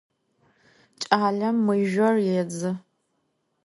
[1.01, 2.71] Ç'alem mızjor yêdzı.